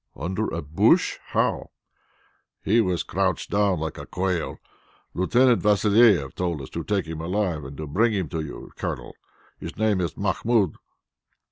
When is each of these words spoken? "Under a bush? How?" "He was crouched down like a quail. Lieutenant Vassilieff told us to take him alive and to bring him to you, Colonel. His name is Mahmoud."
"Under 0.15 0.47
a 0.47 0.63
bush? 0.63 1.19
How?" 1.27 1.69
"He 2.63 2.81
was 2.81 3.03
crouched 3.03 3.51
down 3.51 3.79
like 3.79 3.99
a 3.99 4.07
quail. 4.07 4.57
Lieutenant 5.13 5.61
Vassilieff 5.61 6.33
told 6.33 6.59
us 6.59 6.71
to 6.71 6.83
take 6.83 7.05
him 7.05 7.21
alive 7.21 7.63
and 7.63 7.77
to 7.77 7.85
bring 7.85 8.11
him 8.11 8.27
to 8.29 8.41
you, 8.41 8.71
Colonel. 8.75 9.13
His 9.59 9.77
name 9.77 10.01
is 10.01 10.17
Mahmoud." 10.17 10.77